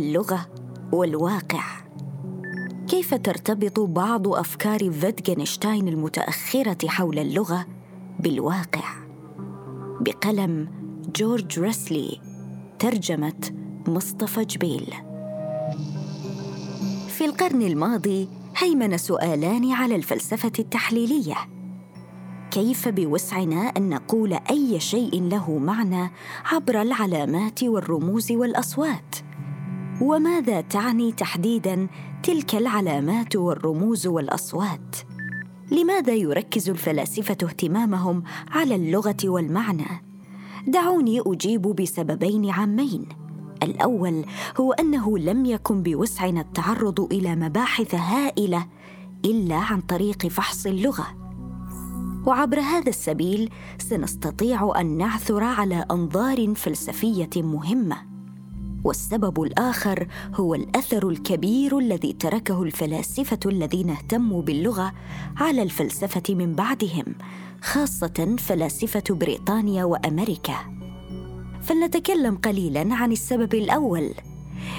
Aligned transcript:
واللغة 0.00 0.46
والواقع. 0.92 1.62
كيف 2.88 3.14
ترتبط 3.14 3.80
بعض 3.80 4.28
أفكار 4.28 4.90
فيتغنشتاين 4.90 5.88
المتأخرة 5.88 6.88
حول 6.88 7.18
اللغة 7.18 7.66
بالواقع؟ 8.20 8.94
بقلم 10.00 10.68
جورج 11.16 11.58
رسلي 11.58 12.20
ترجمة 12.78 13.50
مصطفى 13.88 14.44
جبيل. 14.44 14.94
في 17.08 17.24
القرن 17.24 17.62
الماضي 17.62 18.28
هيمن 18.56 18.98
سؤالان 18.98 19.72
على 19.72 19.96
الفلسفة 19.96 20.52
التحليلية. 20.58 21.36
كيف 22.50 22.88
بوسعنا 22.88 23.60
أن 23.60 23.88
نقول 23.88 24.38
أي 24.50 24.80
شيء 24.80 25.22
له 25.22 25.58
معنى 25.58 26.10
عبر 26.44 26.82
العلامات 26.82 27.62
والرموز 27.62 28.32
والأصوات؟ 28.32 29.29
وماذا 30.00 30.60
تعني 30.60 31.12
تحديدا 31.12 31.88
تلك 32.22 32.54
العلامات 32.54 33.36
والرموز 33.36 34.06
والأصوات؟ 34.06 34.96
لماذا 35.70 36.14
يركز 36.14 36.70
الفلاسفة 36.70 37.36
اهتمامهم 37.42 38.22
على 38.50 38.74
اللغة 38.74 39.16
والمعنى؟ 39.24 39.86
دعوني 40.66 41.22
أجيب 41.26 41.62
بسببين 41.62 42.50
عامين. 42.50 43.08
الأول 43.62 44.24
هو 44.60 44.72
أنه 44.72 45.18
لم 45.18 45.44
يكن 45.44 45.82
بوسعنا 45.82 46.40
التعرض 46.40 47.00
إلى 47.00 47.36
مباحث 47.36 47.94
هائلة 47.94 48.66
إلا 49.24 49.56
عن 49.56 49.80
طريق 49.80 50.26
فحص 50.26 50.66
اللغة. 50.66 51.06
وعبر 52.26 52.60
هذا 52.60 52.88
السبيل 52.88 53.50
سنستطيع 53.78 54.80
أن 54.80 54.96
نعثر 54.96 55.44
على 55.44 55.84
أنظار 55.90 56.54
فلسفية 56.54 57.42
مهمة. 57.42 58.09
والسبب 58.84 59.42
الآخر 59.42 60.06
هو 60.34 60.54
الأثر 60.54 61.08
الكبير 61.08 61.78
الذي 61.78 62.12
تركه 62.12 62.62
الفلاسفة 62.62 63.38
الذين 63.46 63.90
اهتموا 63.90 64.42
باللغة 64.42 64.92
على 65.36 65.62
الفلسفة 65.62 66.34
من 66.34 66.54
بعدهم 66.54 67.04
خاصة 67.62 68.36
فلاسفة 68.38 69.02
بريطانيا 69.10 69.84
وأمريكا. 69.84 70.56
فلنتكلم 71.62 72.36
قليلا 72.36 72.94
عن 72.94 73.12
السبب 73.12 73.54
الأول. 73.54 74.10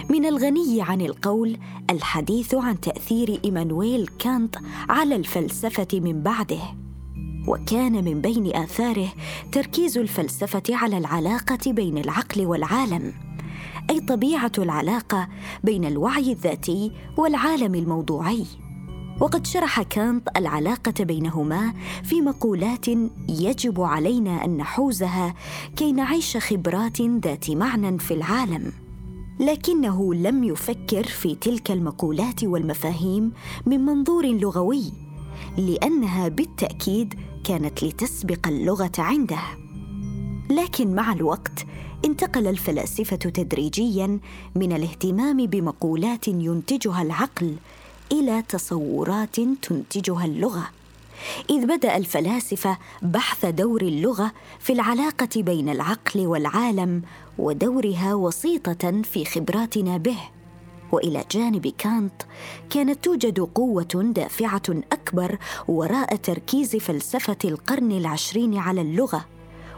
من 0.09 0.25
الغني 0.25 0.81
عن 0.81 1.01
القول 1.01 1.57
الحديث 1.89 2.55
عن 2.55 2.79
تأثير 2.79 3.39
إيمانويل 3.45 4.07
كانت 4.07 4.55
على 4.89 5.15
الفلسفة 5.15 5.87
من 5.93 6.21
بعده. 6.21 6.61
وكان 7.47 8.05
من 8.05 8.21
بين 8.21 8.55
آثاره 8.55 9.07
تركيز 9.51 9.97
الفلسفة 9.97 10.63
على 10.69 10.97
العلاقة 10.97 11.71
بين 11.71 11.97
العقل 11.97 12.45
والعالم. 12.45 13.13
أي 13.89 13.99
طبيعة 13.99 14.51
العلاقة 14.57 15.27
بين 15.63 15.85
الوعي 15.85 16.31
الذاتي 16.31 16.91
والعالم 17.17 17.75
الموضوعي. 17.75 18.45
وقد 19.19 19.45
شرح 19.45 19.81
كانت 19.81 20.27
العلاقة 20.37 21.03
بينهما 21.03 21.73
في 22.03 22.21
مقولات 22.21 22.87
يجب 23.29 23.81
علينا 23.81 24.45
أن 24.45 24.57
نحوزها 24.57 25.33
كي 25.75 25.91
نعيش 25.91 26.37
خبرات 26.37 27.01
ذات 27.01 27.51
معنى 27.51 27.99
في 27.99 28.13
العالم. 28.13 28.71
لكنه 29.39 30.13
لم 30.13 30.43
يفكر 30.43 31.03
في 31.03 31.35
تلك 31.35 31.71
المقولات 31.71 32.43
والمفاهيم 32.43 33.31
من 33.65 33.85
منظور 33.85 34.25
لغوي 34.25 34.83
لأنها 35.57 36.27
بالتأكيد 36.27 37.13
كانت 37.43 37.83
لتسبق 37.83 38.47
اللغة 38.47 38.91
عنده. 38.97 39.39
لكن 40.49 40.95
مع 40.95 41.13
الوقت 41.13 41.65
انتقل 42.05 42.47
الفلاسفة 42.47 43.15
تدريجيا 43.15 44.19
من 44.55 44.73
الاهتمام 44.73 45.37
بمقولات 45.45 46.27
ينتجها 46.27 47.01
العقل 47.01 47.55
إلى 48.11 48.43
تصورات 48.49 49.39
تنتجها 49.39 50.25
اللغة. 50.25 50.69
إذ 51.49 51.65
بدأ 51.65 51.97
الفلاسفة 51.97 52.77
بحث 53.01 53.45
دور 53.45 53.81
اللغة 53.81 54.31
في 54.59 54.73
العلاقة 54.73 55.29
بين 55.35 55.69
العقل 55.69 56.27
والعالم 56.27 57.01
ودورها 57.37 58.13
وسيطة 58.13 59.01
في 59.01 59.25
خبراتنا 59.25 59.97
به. 59.97 60.17
وإلى 60.91 61.25
جانب 61.31 61.67
كانت 61.77 62.21
كانت 62.69 63.03
توجد 63.03 63.39
قوة 63.39 64.11
دافعة 64.15 64.61
أكبر 64.91 65.37
وراء 65.67 66.15
تركيز 66.15 66.75
فلسفة 66.75 67.37
القرن 67.45 67.91
العشرين 67.91 68.57
على 68.57 68.81
اللغة. 68.81 69.25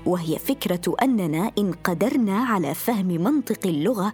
وهي 0.05 0.39
فكرة 0.39 0.95
أننا 1.01 1.51
إن 1.57 1.71
قدرنا 1.83 2.37
على 2.37 2.73
فهم 2.73 3.07
منطق 3.07 3.67
اللغة 3.67 4.13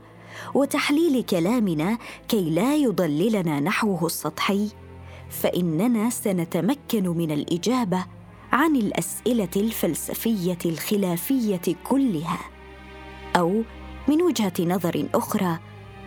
وتحليل 0.53 1.23
كلامنا 1.23 1.97
كي 2.27 2.50
لا 2.50 2.75
يضللنا 2.75 3.59
نحوه 3.59 4.05
السطحي 4.05 4.69
فإننا 5.29 6.09
سنتمكن 6.09 7.07
من 7.07 7.31
الإجابة 7.31 8.05
عن 8.51 8.75
الأسئلة 8.75 9.50
الفلسفية 9.55 10.57
الخلافية 10.66 11.75
كلها. 11.83 12.39
أو 13.35 13.63
من 14.07 14.21
وجهة 14.21 14.53
نظر 14.59 15.07
أخرى 15.13 15.59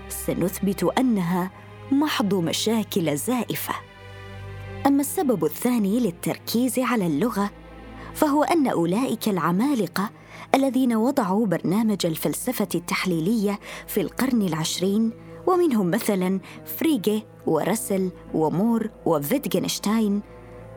سنثبت 0.08 0.84
أنها 0.84 1.50
محض 1.92 2.34
مشاكل 2.34 3.16
زائفة. 3.16 3.74
أما 4.86 5.00
السبب 5.00 5.44
الثاني 5.44 6.00
للتركيز 6.00 6.78
على 6.78 7.06
اللغة 7.06 7.50
فهو 8.14 8.42
أن 8.42 8.66
أولئك 8.66 9.28
العمالقة 9.28 10.10
الذين 10.54 10.94
وضعوا 10.94 11.46
برنامج 11.46 12.06
الفلسفة 12.06 12.68
التحليلية 12.74 13.60
في 13.86 14.00
القرن 14.00 14.42
العشرين 14.42 15.10
ومنهم 15.46 15.90
مثلا 15.90 16.40
فريجي 16.64 17.24
ورسل 17.46 18.10
ومور 18.34 18.90
وفيتجنشتاين 19.06 20.20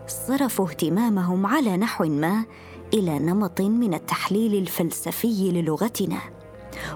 صرفوا 0.07 0.69
اهتمامهم 0.69 1.45
على 1.45 1.77
نحو 1.77 2.05
ما 2.05 2.45
إلى 2.93 3.19
نمط 3.19 3.61
من 3.61 3.93
التحليل 3.93 4.55
الفلسفي 4.55 5.51
للغتنا 5.51 6.19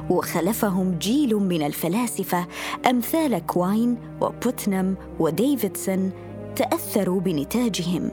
وخلفهم 0.09 0.97
جيل 0.97 1.35
من 1.35 1.65
الفلاسفة 1.65 2.47
أمثال 2.89 3.45
كواين 3.45 3.97
وبوتنم 4.21 4.95
وديفيدسون 5.19 6.11
تأثروا 6.55 7.21
بنتاجهم. 7.21 8.11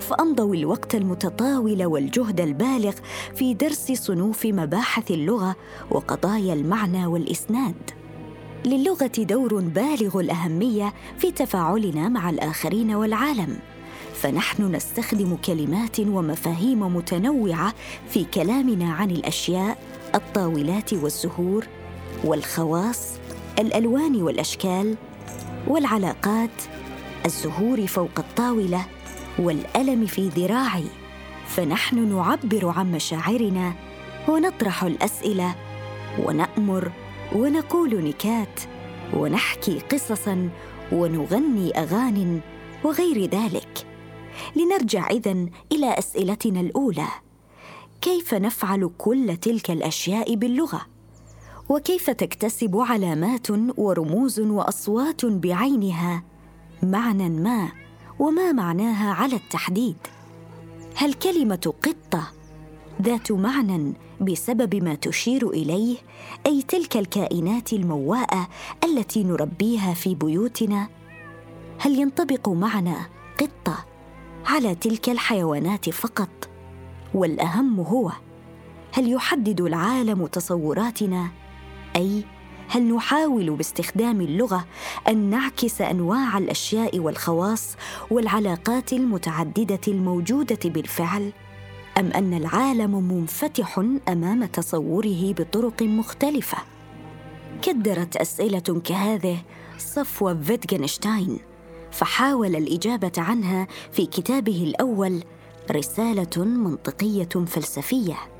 فأمضوا 0.00 0.54
الوقت 0.54 0.94
المتطاول 0.94 1.84
والجهد 1.84 2.40
البالغ 2.40 2.92
في 3.34 3.54
درس 3.54 3.92
صنوف 3.92 4.46
مباحث 4.46 5.10
اللغة 5.10 5.56
وقضايا 5.90 6.54
المعنى 6.54 7.06
والإسناد. 7.06 7.90
للغة 8.64 9.12
دور 9.18 9.60
بالغ 9.60 10.20
الأهمية 10.20 10.94
في 11.18 11.32
تفاعلنا 11.32 12.08
مع 12.08 12.30
الآخرين 12.30 12.94
والعالم. 12.94 13.58
فنحن 14.14 14.72
نستخدم 14.72 15.36
كلمات 15.36 16.00
ومفاهيم 16.00 16.96
متنوعة 16.96 17.74
في 18.08 18.24
كلامنا 18.24 18.92
عن 18.92 19.10
الأشياء 19.10 19.78
الطاولات 20.14 20.92
والزهور 20.92 21.66
والخواص 22.24 23.12
الألوان 23.58 24.22
والأشكال 24.22 24.94
والعلاقات 25.68 26.50
الزهور 27.26 27.86
فوق 27.86 28.18
الطاولة 28.18 28.86
والألم 29.38 30.06
في 30.06 30.28
ذراعي. 30.28 30.84
فنحن 31.46 32.08
نعبر 32.16 32.68
عن 32.68 32.92
مشاعرنا 32.92 33.74
ونطرح 34.28 34.84
الأسئلة 34.84 35.54
ونأمر 36.18 36.92
ونقول 37.34 38.04
نكات 38.04 38.60
ونحكي 39.14 39.78
قصصا 39.78 40.48
ونغني 40.92 41.78
اغان 41.78 42.40
وغير 42.84 43.30
ذلك. 43.30 43.86
لنرجع 44.56 45.10
إذن 45.10 45.50
إلى 45.72 45.98
أسئلتنا 45.98 46.60
الأولى. 46.60 47.08
كيف 48.00 48.34
نفعل 48.34 48.90
كل 48.98 49.36
تلك 49.36 49.70
الأشياء 49.70 50.34
باللغة؟ 50.34 50.80
وكيف 51.68 52.10
تكتسب 52.10 52.76
علامات 52.76 53.46
ورموز 53.76 54.40
وأصوات 54.40 55.26
بعينها؟ 55.26 56.24
معنى 56.82 57.28
ما 57.28 57.68
وما 58.18 58.52
معناها 58.52 59.12
على 59.12 59.36
التحديد. 59.36 59.96
هل 60.96 61.14
كلمه 61.14 61.74
قطة 61.82 62.32
ذات 63.02 63.32
معنى 63.32 63.92
بسبب 64.20 64.74
ما 64.74 64.94
تشير 64.94 65.50
إليه 65.50 65.96
أي 66.46 66.62
تلك 66.62 66.96
الكائنات 66.96 67.72
المواءة 67.72 68.48
التي 68.84 69.24
نربيها 69.24 69.94
في 69.94 70.14
بيوتنا. 70.14 70.88
هل 71.78 71.98
ينطبق 71.98 72.48
معنى 72.48 72.96
قطة 73.40 73.84
على 74.46 74.74
تلك 74.74 75.08
الحيوانات 75.08 75.90
فقط؟ 75.90 76.48
والأهم 77.14 77.80
هو 77.80 78.12
هل 78.92 79.12
يحدد 79.12 79.60
العالم 79.60 80.26
تصوراتنا 80.26 81.30
أي 81.96 82.24
هل 82.68 82.94
نحاول 82.94 83.50
باستخدام 83.50 84.20
اللغة 84.20 84.64
أن 85.08 85.30
نعكس 85.30 85.80
أنواع 85.80 86.38
الأشياء 86.38 86.98
والخواص 86.98 87.76
والعلاقات 88.10 88.92
المتعددة 88.92 89.80
الموجودة 89.88 90.58
بالفعل؟ 90.64 91.32
أم 91.98 92.10
أن 92.10 92.34
العالم 92.34 93.12
منفتح 93.12 93.84
أمام 94.08 94.44
تصوره 94.44 95.32
بطرق 95.32 95.82
مختلفة؟ 95.82 96.58
كدرت 97.62 98.16
أسئلة 98.16 98.80
كهذه 98.84 99.38
صفو 99.78 100.34
فيتغنشتاين 100.42 101.38
فحاول 101.90 102.56
الإجابة 102.56 103.12
عنها 103.18 103.66
في 103.92 104.06
كتابه 104.06 104.64
الأول 104.64 105.24
رسالة 105.70 106.44
منطقية 106.44 107.28
فلسفية. 107.46 108.35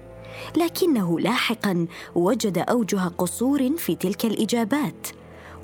لكنه 0.56 1.21
لاحقا 1.21 1.87
وجد 2.15 2.59
أوجه 2.59 3.09
قصور 3.19 3.77
في 3.77 3.94
تلك 3.94 4.25
الإجابات 4.25 5.06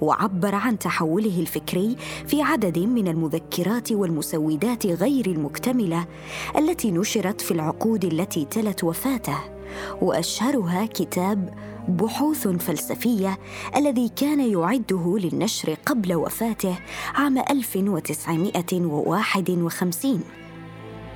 وعبر 0.01 0.55
عن 0.55 0.79
تحوله 0.79 1.41
الفكري 1.41 1.97
في 2.27 2.43
عدد 2.43 2.79
من 2.79 3.09
المذكرات 3.09 3.93
والمسودات 3.93 4.87
غير 4.87 5.27
المكتملة 5.27 6.07
التي 6.59 6.91
نشرت 6.91 7.41
في 7.41 7.51
العقود 7.51 8.05
التي 8.05 8.45
تلت 8.45 8.85
وفاته 8.85 9.39
وأشهرها 10.01 10.87
كتاب 10.87 11.55
بحوث 11.89 12.49
فلسفية 12.49 13.39
الذي 13.77 14.09
كان 14.09 14.41
يعده 14.41 15.17
للنشر 15.19 15.77
قبل 15.87 16.15
وفاته 16.15 16.79
عام 17.15 17.39
1951 17.39 20.21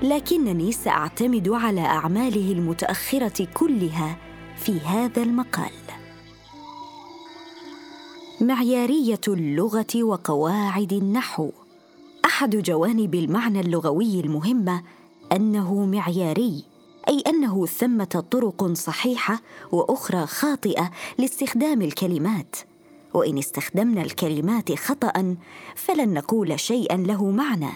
لكنني 0.02 0.72
سأعتمد 0.72 1.48
على 1.48 1.80
أعماله 1.80 2.52
المتأخرة 2.52 3.48
كلها 3.54 4.16
في 4.56 4.80
هذا 4.80 5.22
المقال. 5.22 5.72
معيارية 8.40 9.20
اللغة 9.28 10.02
وقواعد 10.02 10.92
النحو. 10.92 11.50
أحد 12.24 12.56
جوانب 12.56 13.14
المعنى 13.14 13.60
اللغوي 13.60 14.20
المهمة 14.20 14.82
أنه 15.32 15.84
معياري 15.86 16.64
أي 17.08 17.22
أنه 17.26 17.66
ثمة 17.66 18.24
طرق 18.30 18.72
صحيحة 18.72 19.42
وأخرى 19.72 20.26
خاطئة 20.26 20.90
لاستخدام 21.18 21.82
الكلمات. 21.82 22.56
وإن 23.14 23.38
استخدمنا 23.38 24.02
الكلمات 24.02 24.72
خطا 24.74 25.36
فلن 25.74 26.14
نقول 26.14 26.60
شيئا 26.60 26.96
له 26.96 27.30
معنى. 27.30 27.72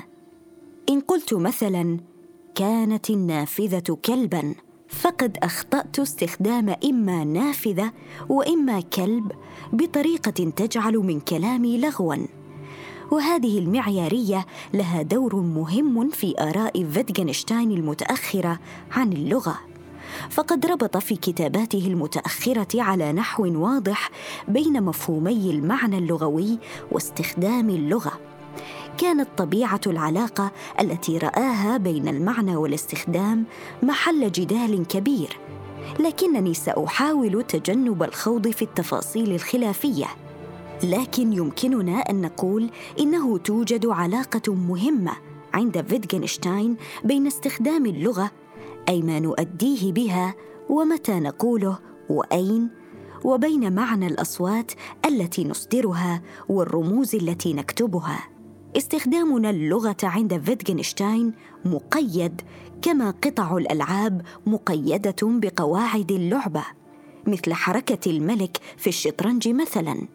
إن 0.88 1.00
قلت 1.00 1.34
مثلا 1.34 2.09
كانت 2.54 3.10
النافذة 3.10 3.98
كلبا. 4.04 4.54
فقد 4.88 5.38
أخطأت 5.42 5.98
استخدام 5.98 6.74
إما 6.84 7.24
نافذة 7.24 7.92
وإما 8.28 8.80
كلب 8.80 9.32
بطريقة 9.72 10.50
تجعل 10.56 10.94
من 10.94 11.20
كلامي 11.20 11.78
لغوا. 11.78 12.16
وهذه 13.10 13.58
المعيارية 13.58 14.46
لها 14.74 15.02
دور 15.02 15.36
مهم 15.36 16.10
في 16.10 16.34
آراء 16.40 16.84
فيتغنشتاين 16.84 17.70
المتأخرة 17.70 18.58
عن 18.90 19.12
اللغة. 19.12 19.60
فقد 20.30 20.66
ربط 20.66 20.96
في 20.96 21.16
كتاباته 21.16 21.86
المتأخرة 21.86 22.82
على 22.82 23.12
نحو 23.12 23.62
واضح 23.62 24.10
بين 24.48 24.82
مفهومي 24.82 25.50
المعنى 25.50 25.98
اللغوي 25.98 26.58
واستخدام 26.92 27.70
اللغة. 27.70 28.20
كانت 29.00 29.28
طبيعة 29.36 29.80
العلاقة 29.86 30.52
التي 30.80 31.18
رآها 31.18 31.76
بين 31.76 32.08
المعنى 32.08 32.56
والاستخدام 32.56 33.44
محل 33.82 34.32
جدال 34.32 34.86
كبير 34.86 35.38
لكنني 36.00 36.54
سأحاول 36.54 37.42
تجنب 37.42 38.02
الخوض 38.02 38.48
في 38.48 38.62
التفاصيل 38.62 39.34
الخلافية. 39.34 40.06
لكن 40.84 41.32
يمكننا 41.32 41.98
أن 41.98 42.20
نقول 42.20 42.70
إنه 43.00 43.38
توجد 43.38 43.86
علاقة 43.86 44.54
مهمة 44.54 45.12
عند 45.54 45.84
فيتغنشتاين 45.88 46.76
بين 47.04 47.26
استخدام 47.26 47.86
اللغة 47.86 48.30
أي 48.88 49.02
ما 49.02 49.20
نؤديه 49.20 49.92
بها 49.92 50.34
ومتى 50.68 51.20
نقوله 51.20 51.78
وأين 52.08 52.68
وبين 53.24 53.72
معنى 53.72 54.06
الأصوات 54.06 54.72
التي 55.06 55.44
نصدرها 55.44 56.22
والرموز 56.48 57.14
التي 57.14 57.52
نكتبها. 57.52 58.39
استخدامنا 58.76 59.50
اللغة 59.50 59.96
عند 60.02 60.38
فيتغنشتاين 60.38 61.32
مقيد 61.64 62.40
كما 62.82 63.10
قطع 63.10 63.56
الألعاب 63.56 64.22
مقيدة 64.46 65.16
بقواعد 65.22 66.12
اللعبة 66.12 66.64
مثل 67.26 67.52
حركة 67.52 68.10
الملك 68.10 68.56
في 68.76 68.86
الشطرنج 68.86 69.48
مثلا. 69.48 70.08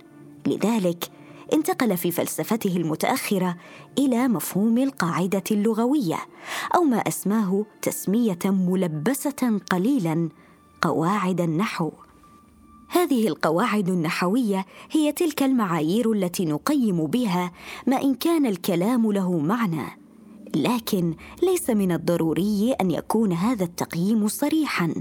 لذلك 0.48 1.12
انتقل 1.54 1.98
في 1.98 2.12
فلسفته 2.12 2.78
المتأخرة 2.78 3.58
إلى 3.98 4.28
مفهوم 4.28 4.78
القاعدة 4.78 5.44
اللغوية 5.52 6.18
أو 6.76 6.84
ما 6.84 6.98
أسماه 6.98 7.66
تسمية 7.82 8.40
ملبسة 8.46 9.60
قليلا 9.72 10.30
قواعد 10.82 11.42
النحو. 11.42 11.92
هذه 12.88 13.28
القواعد 13.28 13.90
النحوية 13.90 14.66
هي 14.92 15.12
تلك 15.12 15.44
المعايير 15.44 16.12
التي 16.12 16.46
نقيم 16.46 17.08
بها 17.08 17.52
ما 17.88 18.02
إن 18.02 18.16
كان 18.16 18.46
الكلام 18.46 19.12
له 19.12 19.40
معنى. 19.40 19.86
لكن 20.56 21.16
ليس 21.44 21.70
من 21.70 21.92
الضروري 21.92 22.76
أن 22.82 22.92
يكون 22.92 23.34
هذا 23.34 23.64
التقييم 23.64 24.28
صريحا. 24.28 24.94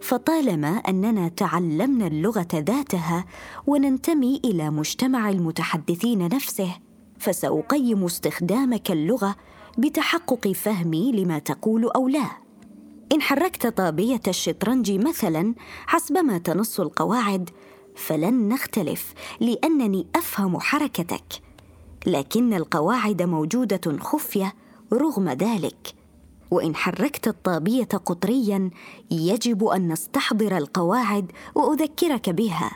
فطالما 0.00 0.68
أننا 0.68 1.28
تعلمنا 1.28 2.06
اللغة 2.06 2.48
ذاتها 2.54 3.24
وننتمي 3.66 4.40
إلى 4.44 4.70
مجتمع 4.70 5.30
المتحدثين 5.30 6.18
نفسه 6.18 6.70
فسأقيم 7.18 8.04
استخدامك 8.04 8.90
اللغة 8.90 9.36
بتحقق 9.78 10.48
فهمي 10.52 11.12
لما 11.12 11.38
تقول 11.38 11.84
أو 11.84 12.08
لا. 12.08 12.49
إن 13.12 13.22
حركت 13.22 13.66
طابية 13.66 14.20
الشطرنج 14.28 14.92
مثلا 14.92 15.54
حسب 15.86 16.18
ما 16.18 16.38
تنص 16.38 16.80
القواعد 16.80 17.50
فلن 17.96 18.48
نختلف 18.48 19.14
لأنني 19.40 20.06
أفهم 20.16 20.60
حركتك. 20.60 21.24
لكن 22.06 22.54
القواعد 22.54 23.22
موجودة 23.22 23.98
خفية 23.98 24.54
رغم 24.92 25.28
ذلك. 25.28 25.94
وإن 26.50 26.76
حركت 26.76 27.28
الطابية 27.28 27.84
قطريا 27.84 28.70
يجب 29.10 29.64
أن 29.64 29.92
نستحضر 29.92 30.56
القواعد 30.56 31.32
وأذكرك 31.54 32.30
بها. 32.30 32.70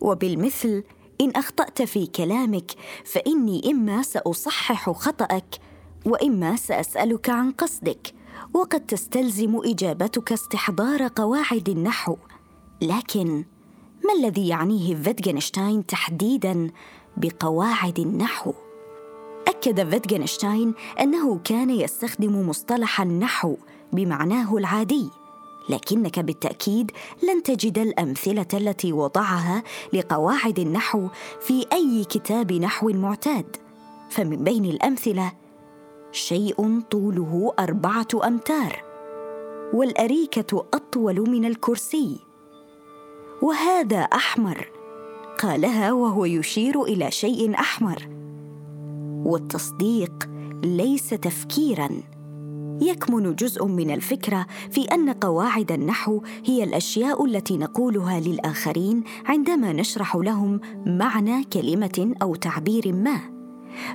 وبالمثل 0.00 0.84
إن 1.20 1.30
أخطأت 1.30 1.82
في 1.82 2.06
كلامك 2.06 2.72
فإني 3.04 3.70
إما 3.70 4.02
سأصحح 4.02 4.90
خطأك 4.90 5.58
وإما 6.06 6.56
سأسألك 6.56 7.30
عن 7.30 7.50
قصدك. 7.50 8.14
وقد 8.54 8.80
تستلزم 8.80 9.60
إجابتك 9.64 10.32
استحضار 10.32 11.08
قواعد 11.16 11.68
النحو. 11.68 12.16
لكن 12.82 13.44
ما 14.04 14.12
الذي 14.18 14.48
يعنيه 14.48 14.94
فيتغنشتاين 14.94 15.86
تحديدا 15.86 16.70
بقواعد 17.16 17.98
النحو؟ 17.98 18.52
أكد 19.48 19.90
فيتغنشتاين 19.90 20.74
أنه 21.00 21.38
كان 21.44 21.70
يستخدم 21.70 22.48
مصطلح 22.48 23.00
النحو 23.00 23.56
بمعناه 23.92 24.56
العادي 24.56 25.08
لكنك 25.68 26.18
بالتأكيد 26.18 26.90
لن 27.22 27.42
تجد 27.42 27.78
الأمثلة 27.78 28.46
التي 28.54 28.92
وضعها 28.92 29.62
لقواعد 29.92 30.58
النحو 30.58 31.08
في 31.40 31.66
أي 31.72 32.04
كتاب 32.04 32.52
نحو 32.52 32.88
معتاد. 32.88 33.56
فمن 34.10 34.44
بين 34.44 34.64
الأمثلة 34.64 35.32
شيء 36.12 36.80
طوله 36.90 37.52
أربعة 37.58 38.08
أمتار 38.24 38.82
والأريكة 39.74 40.66
أطول 40.74 41.30
من 41.30 41.44
الكرسي. 41.44 42.18
وهذا 43.42 43.98
أحمر 44.00 44.70
قالها 45.38 45.92
وهو 45.92 46.24
يشير 46.24 46.82
إلى 46.82 47.10
شيء 47.10 47.54
أحمر. 47.54 48.08
والتصديق 49.24 50.28
ليس 50.64 51.08
تفكيرا. 51.08 51.88
يكمن 52.80 53.34
جزء 53.34 53.66
من 53.66 53.90
الفكرة 53.90 54.46
في 54.70 54.84
أن 54.84 55.10
قواعد 55.10 55.72
النحو 55.72 56.22
هي 56.44 56.64
الأشياء 56.64 57.24
التي 57.24 57.56
نقولها 57.56 58.20
للآخرين 58.20 59.04
عندما 59.26 59.72
نشرح 59.72 60.16
لهم 60.16 60.60
معنى 60.86 61.44
كلمة 61.44 62.14
أو 62.22 62.34
تعبير 62.34 62.92
ما. 62.92 63.31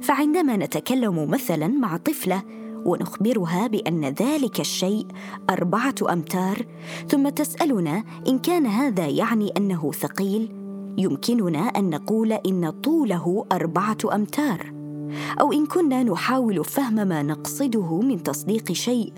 فعندما 0.02 0.58
نتكلم 0.58 1.30
مثلا 1.30 1.68
مع 1.68 1.98
طفلة 1.98 2.44
ونخبرها 2.86 3.68
بأن 3.68 4.06
ذلك 4.06 4.60
الشيء 4.60 5.08
أربعة 5.50 5.96
أمتار 6.10 6.66
ثم 7.08 7.30
تسألنا 7.30 8.04
إن 8.28 8.40
كان 8.40 8.66
هذا 8.66 9.08
يعني 9.08 9.54
أنه 9.58 9.92
ثقيل 9.92 10.50
يمكننا 10.98 11.60
أن 11.60 11.90
نقول 11.90 12.32
إن 12.32 12.70
طوله 12.70 13.46
أربعة 13.52 13.98
أمتار. 14.14 14.74
أو 15.42 15.54
إن 15.54 15.66
كنا 15.66 16.04
نحاول 16.04 16.66
فهم 16.66 17.08
ما 17.08 17.24
نقصده 17.24 18.00
من 18.00 18.24
تصديق 18.24 18.72
شيء 18.72 19.14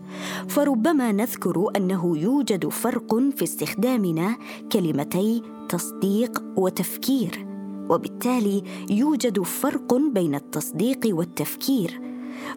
فربما 0.47 1.11
نذكر 1.11 1.71
أنه 1.75 2.17
يوجد 2.17 2.67
فرق 2.67 3.15
في 3.15 3.43
استخدامنا 3.43 4.37
كلمتي 4.71 5.43
تصديق 5.69 6.43
وتفكير. 6.55 7.48
وبالتالي 7.89 8.63
يوجد 8.89 9.41
فرق 9.41 9.93
بين 9.93 10.35
التصديق 10.35 10.99
والتفكير 11.05 12.01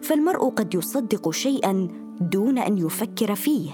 فالمرء 0.01 0.49
قد 0.49 0.75
يصدق 0.75 1.29
شيئا 1.29 1.87
دون 2.21 2.57
أن 2.57 2.77
يفكر 2.77 3.35
فيه 3.35 3.71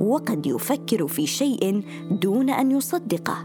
وقد 0.00 0.46
يفكر 0.46 1.06
في 1.06 1.26
شيء 1.26 1.84
دون 2.10 2.50
أن 2.50 2.70
يصدقه. 2.70 3.36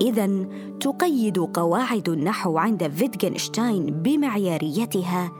إذا 0.00 0.46
تقيد 0.80 1.38
قواعد 1.38 2.08
النحو 2.08 2.58
عند 2.58 2.88
فيتغنشتاين 2.88 3.86
بمعياريتها 3.86 5.32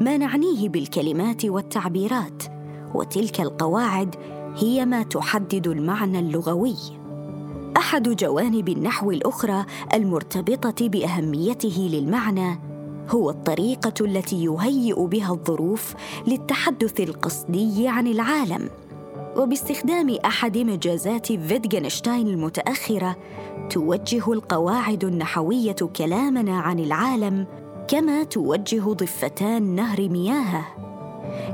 ما 0.00 0.16
نعنيه 0.16 0.68
بالكلمات 0.68 1.44
والتعبيرات 1.44 2.42
وتلك 2.94 3.40
القواعد 3.40 4.14
هي 4.56 4.86
ما 4.86 5.02
تحدد 5.02 5.66
المعنى 5.66 6.18
اللغوي. 6.18 6.97
أحد 7.76 8.08
جوانب 8.08 8.68
النحو 8.68 9.10
الأخرى 9.10 9.64
المرتبطة 9.94 10.88
بأهميته 10.88 11.88
للمعنى 11.92 12.60
هو 13.10 13.30
الطريقة 13.30 14.04
التي 14.04 14.44
يهيئ 14.44 15.06
بها 15.06 15.32
الظروف 15.32 15.94
للتحدث 16.26 17.00
القصدي 17.00 17.88
عن 17.88 18.06
العالم. 18.06 18.70
وباستخدام 19.36 20.16
أحد 20.24 20.58
مجازات 20.58 21.26
فيتغنشتاين 21.26 22.28
المتأخرة 22.28 23.16
توجه 23.70 24.32
القواعد 24.32 25.04
النحوية 25.04 25.76
كلامنا 25.96 26.58
عن 26.60 26.78
العالم 26.78 27.46
كما 27.88 28.24
توجه 28.24 28.92
ضفتان 28.92 29.62
نهر 29.62 30.08
مياهه. 30.08 30.66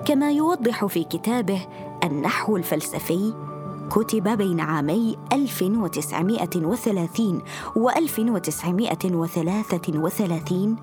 كما 0.06 0.30
يوضح 0.30 0.84
في 0.84 1.04
كتابه 1.04 1.66
النحو 2.04 2.56
الفلسفي 2.56 3.34
كتب 3.90 4.28
بين 4.28 4.60
عامي 4.60 5.16
1930 5.32 7.42
و 7.76 7.90
1933 7.90 10.76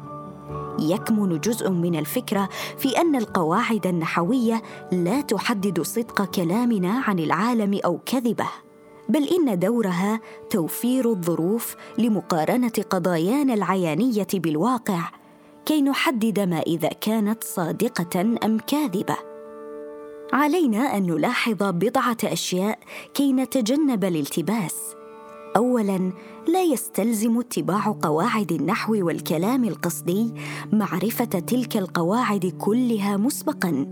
يكمن 0.80 1.40
جزء 1.40 1.70
من 1.70 1.96
الفكرة 1.96 2.50
في 2.78 3.02
أن 3.02 3.16
القواعد 3.16 3.88
النحوية 3.88 4.62
لا 4.92 5.22
تحدد 5.22 5.82
صدق 5.82 6.26
كلامنا 6.26 7.04
عن 7.08 7.20
العالم 7.20 7.80
أو 7.86 8.00
كذبه 8.06 8.48
بل 9.10 9.24
إن 9.24 9.60
دورها 9.60 10.20
توفير 10.50 11.12
الظروف 11.12 11.76
لمقارنة 11.98 12.74
قضايانا 12.90 13.54
العيانية 13.54 14.28
بالواقع 14.34 15.12
كي 15.66 15.82
نحدد 15.82 16.40
ما 16.40 16.60
إذا 16.60 16.90
كانت 16.90 17.44
صادقة 17.44 18.22
أم 18.22 18.58
كاذبة. 18.68 19.31
علينا 20.34 20.98
أن 20.98 21.04
نلاحظ 21.04 21.58
بضعة 21.64 22.18
أشياء 22.24 22.80
كي 23.14 23.34
نتجنب 23.34 24.04
الالتباس. 24.04 24.76
اولا 25.56 26.12
لا 26.48 26.64
يستلزم 26.64 27.40
اتباع 27.40 27.96
قواعد 28.02 28.52
النحو 28.52 29.08
والكلام 29.08 29.64
القصدي 29.64 30.34
معرفة 30.74 31.26
تلك 31.26 31.78
القواعد 31.78 32.46
كلها 32.46 33.18
مسبقا. 33.18 33.90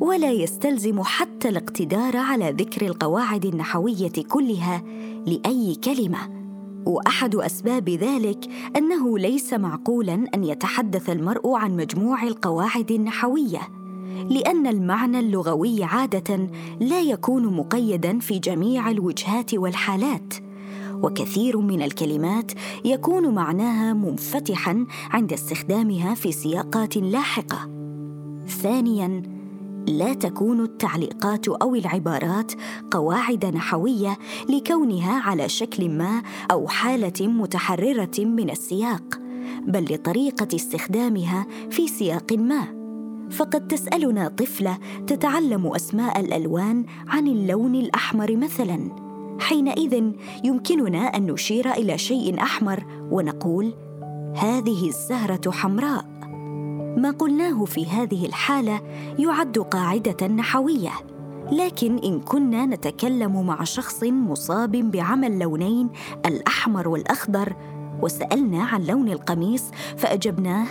ولا 0.00 0.30
يستلزم 0.30 1.02
حتى 1.02 1.48
الاقتدار 1.48 2.16
على 2.16 2.50
ذكر 2.50 2.86
القواعد 2.86 3.44
النحوية 3.44 4.12
كلها 4.28 4.82
لأي 5.26 5.74
كلمة. 5.84 6.18
وأحد 6.86 7.34
أسباب 7.34 7.88
ذلك 7.88 8.44
أنه 8.76 9.18
ليس 9.18 9.52
معقولا 9.52 10.24
أن 10.34 10.44
يتحدث 10.44 11.10
المرء 11.10 11.54
عن 11.54 11.76
مجموع 11.76 12.22
القواعد 12.22 12.90
النحوية. 12.90 13.77
لأن 14.30 14.66
المعنى 14.66 15.18
اللغوي 15.20 15.84
عادة 15.84 16.48
لا 16.80 17.00
يكون 17.00 17.56
مقيدا 17.56 18.18
في 18.18 18.38
جميع 18.38 18.90
الوجهات 18.90 19.54
والحالات 19.54 20.34
وكثير 21.02 21.58
من 21.58 21.82
الكلمات 21.82 22.52
يكون 22.84 23.34
معناها 23.34 23.92
منفتحا 23.92 24.86
عند 25.10 25.32
استخدامها 25.32 26.14
في 26.14 26.32
سياقات 26.32 26.96
لاحقة. 26.96 27.70
ثانيا 28.46 29.22
لا 29.88 30.14
تكون 30.14 30.60
التعليقات 30.60 31.48
أو 31.48 31.74
العبارات 31.74 32.52
قواعد 32.90 33.46
نحوية 33.46 34.18
لكونها 34.48 35.20
على 35.20 35.48
شكل 35.48 35.90
ما 35.90 36.22
أو 36.50 36.68
حالة 36.68 37.26
متحررة 37.26 38.24
من 38.24 38.50
السياق 38.50 39.20
بل 39.66 39.94
لطريقة 39.94 40.48
استخدامها 40.56 41.46
في 41.70 41.88
سياق 41.88 42.32
ما. 42.32 42.77
فقد 43.30 43.68
تسألنا 43.68 44.28
طفلة 44.28 44.78
تتعلم 45.06 45.66
أسماء 45.66 46.20
الألوان 46.20 46.84
عن 47.08 47.26
اللون 47.26 47.74
الأحمر 47.74 48.36
مثلا. 48.36 48.90
حينئذ 49.40 50.12
يمكننا 50.44 50.98
أن 50.98 51.26
نشير 51.26 51.72
إلى 51.72 51.98
شيء 51.98 52.42
أحمر 52.42 52.84
ونقول 53.10 53.74
هذه 54.36 54.88
الزهرة 54.88 55.50
حمراء. 55.50 56.04
ما 56.96 57.10
قلناه 57.10 57.64
في 57.64 57.86
هذه 57.86 58.26
الحالة 58.26 58.80
يعد 59.18 59.58
قاعدة 59.58 60.26
نحوية 60.26 60.92
لكن 61.52 61.98
إن 61.98 62.20
كنا 62.20 62.66
نتكلم 62.66 63.46
مع 63.46 63.64
شخص 63.64 64.04
مصاب 64.04 64.70
بعمى 64.70 65.26
اللونين 65.26 65.88
الأحمر 66.26 66.88
والأخضر 66.88 67.56
وسألنا 68.02 68.64
عن 68.64 68.84
لون 68.84 69.08
القميص 69.08 69.64
فأجبناه 69.96 70.66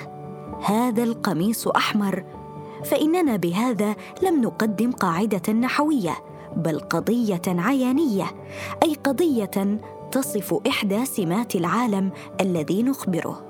هذا 0.66 1.04
القميص 1.04 1.68
أحمر 1.68 2.24
فإننا 2.86 3.36
بهذا 3.36 3.96
لم 4.24 4.42
نقدم 4.42 4.92
قاعدة 4.92 5.54
نحوية 5.54 6.18
بل 6.56 6.80
قضية 6.80 7.42
عيانية 7.48 8.26
أي 8.84 8.94
قضية 9.04 9.80
تصف 10.12 10.54
إحدى 10.68 11.06
سمات 11.06 11.56
العالم 11.56 12.12
الذي 12.42 12.84
نخبره. 12.84 13.42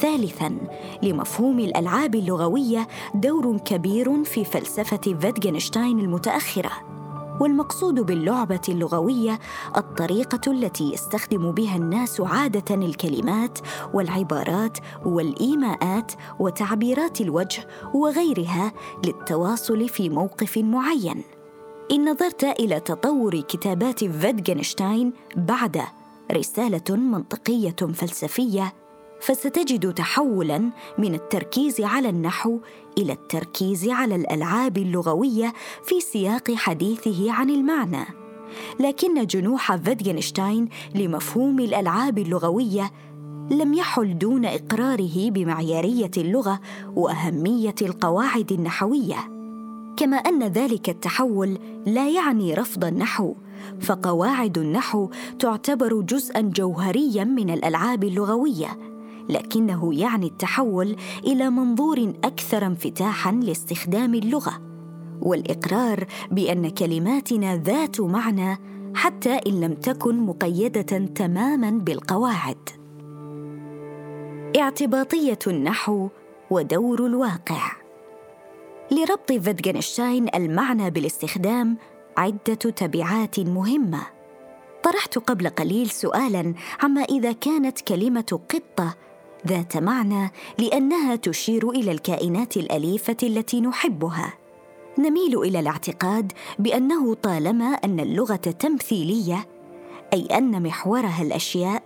ثالثا 0.00 0.56
لمفهوم 1.02 1.58
الألعاب 1.58 2.14
اللغوية 2.14 2.88
دور 3.14 3.58
كبير 3.58 4.24
في 4.24 4.44
فلسفة 4.44 5.16
فيتغنشتاين 5.20 5.98
المتأخرة. 6.00 6.97
والمقصود 7.40 7.94
باللعبة 7.94 8.60
اللغوية 8.68 9.38
الطريقة 9.76 10.52
التي 10.52 10.92
يستخدم 10.92 11.52
بها 11.52 11.76
الناس 11.76 12.20
عادة 12.20 12.74
الكلمات 12.74 13.58
والعبارات 13.94 14.78
والإيماءات 15.04 16.12
وتعبيرات 16.38 17.20
الوجه 17.20 17.68
وغيرها 17.94 18.72
للتواصل 19.04 19.88
في 19.88 20.08
موقف 20.08 20.58
معين. 20.58 21.24
إن 21.92 22.10
نظرت 22.10 22.44
إلى 22.44 22.80
تطور 22.80 23.40
كتابات 23.40 24.04
فيتغنشتاين 24.04 25.12
بعد 25.36 25.82
رسالة 26.32 26.96
منطقية 26.96 27.76
فلسفية 27.94 28.72
فستجد 29.20 29.94
تحولا 29.94 30.70
من 30.98 31.14
التركيز 31.14 31.80
على 31.80 32.08
النحو 32.08 32.58
إلى 32.98 33.12
التركيز 33.12 33.88
على 33.88 34.14
الألعاب 34.14 34.78
اللغوية 34.78 35.52
في 35.84 36.00
سياق 36.00 36.52
حديثه 36.52 37.32
عن 37.32 37.50
المعنى. 37.50 38.04
لكن 38.80 39.26
جنوح 39.26 39.76
فيتغنشتاين 39.76 40.68
لمفهوم 40.94 41.60
الألعاب 41.60 42.18
اللغوية 42.18 42.92
لم 43.50 43.74
يحل 43.74 44.18
دون 44.18 44.44
إقراره 44.44 45.30
بمعيارية 45.30 46.10
اللغة 46.16 46.60
وأهمية 46.96 47.74
القواعد 47.82 48.52
النحوية. 48.52 49.16
كما 49.96 50.16
أن 50.16 50.42
ذلك 50.42 50.88
التحول 50.88 51.58
لا 51.86 52.08
يعني 52.08 52.54
رفض 52.54 52.84
النحو 52.84 53.34
فقواعد 53.80 54.58
النحو 54.58 55.10
تعتبر 55.38 56.00
جزءا 56.00 56.40
جوهريا 56.40 57.24
من 57.24 57.50
الألعاب 57.50 58.04
اللغوية. 58.04 58.87
لكنه 59.28 59.94
يعني 59.94 60.26
التحول 60.26 60.96
إلى 61.24 61.50
منظور 61.50 62.12
أكثر 62.24 62.66
انفتاحا 62.66 63.32
لاستخدام 63.32 64.14
اللغة 64.14 64.60
والإقرار 65.22 66.06
بأن 66.30 66.68
كلماتنا 66.70 67.56
ذات 67.56 68.00
معنى 68.00 68.58
حتى 68.94 69.40
إن 69.46 69.60
لم 69.60 69.74
تكن 69.74 70.20
مقيدة 70.20 71.06
تماما 71.14 71.70
بالقواعد. 71.70 72.68
اعتباطية 74.56 75.38
النحو 75.46 76.08
ودور 76.50 77.06
الواقع. 77.06 77.72
لربط 78.90 79.32
فيتغنشتاين 79.32 80.26
المعنى 80.34 80.90
بالاستخدام 80.90 81.76
عدة 82.16 82.54
تبعات 82.54 83.40
مهمة. 83.40 84.00
طرحت 84.82 85.18
قبل 85.18 85.48
قليل 85.48 85.90
سؤالا 85.90 86.54
عما 86.82 87.02
إذا 87.02 87.32
كانت 87.32 87.80
كلمة 87.80 88.40
قطة 88.48 88.94
ذات 89.46 89.76
معنى 89.76 90.32
لأنها 90.58 91.16
تشير 91.16 91.70
إلى 91.70 91.92
الكائنات 91.92 92.56
الأليفة 92.56 93.16
التي 93.22 93.60
نحبها. 93.60 94.34
نميل 94.98 95.38
إلى 95.38 95.60
الاعتقاد 95.60 96.32
بأنه 96.58 97.14
طالما 97.14 97.66
أن 97.66 98.00
اللغة 98.00 98.36
تمثيلية 98.36 99.48
أي 100.12 100.26
أن 100.26 100.62
محورها 100.62 101.22
الأشياء 101.22 101.82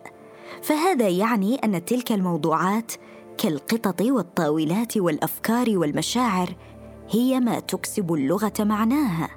فهذا 0.62 1.08
يعني 1.08 1.54
أن 1.56 1.84
تلك 1.84 2.12
الموضوعات 2.12 2.92
كالقطط 3.38 4.02
والطاولات 4.02 4.96
والأفكار 4.96 5.78
والمشاعر 5.78 6.54
هي 7.10 7.40
ما 7.40 7.60
تكسب 7.60 8.14
اللغة 8.14 8.52
معناها. 8.60 9.28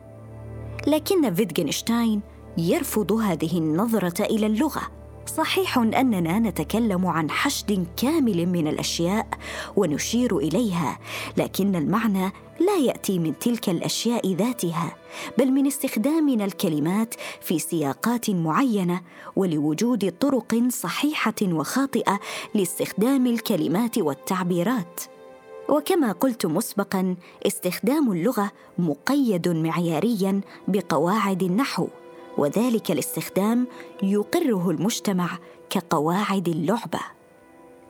لكن 0.88 1.34
فيتغنشتاين 1.34 2.22
يرفض 2.58 3.12
هذه 3.12 3.58
النظرة 3.58 4.24
إلى 4.24 4.46
اللغة. 4.46 4.95
صحيح 5.25 5.77
أننا 5.77 6.39
نتكلم 6.39 7.08
عن 7.08 7.29
حشد 7.29 7.88
كامل 7.98 8.46
من 8.46 8.67
الأشياء 8.67 9.27
ونشير 9.75 10.38
إليها 10.38 11.00
لكن 11.38 11.75
المعنى 11.75 12.32
لا 12.60 12.77
يأتي 12.77 13.20
من 13.20 13.39
تلك 13.39 13.70
الأشياء 13.70 14.34
ذاتها 14.34 14.96
بل 15.38 15.51
من 15.51 15.67
استخدامنا 15.67 16.46
الكلمات 16.46 17.13
في 17.41 17.60
سياقات 17.60 18.29
معينة 18.29 19.01
ولوجود 19.36 20.12
طرق 20.20 20.63
صحيحة 20.70 21.36
وخاطئة 21.44 22.20
لاستخدام 22.53 23.27
الكلمات 23.27 23.98
والتعبيرات. 23.98 25.01
وكما 25.70 26.12
قلت 26.12 26.46
مسبقا 26.46 27.15
استخدام 27.48 28.12
اللغة 28.12 28.51
مقيد 28.77 29.48
معياريا 29.48 30.41
بقواعد 30.67 31.44
النحو. 31.44 31.88
وذلك 32.38 32.92
الاستخدام 32.92 33.68
يقره 34.04 34.70
المجتمع 34.70 35.30
كقواعد 35.70 36.48
اللعبة. 36.48 37.00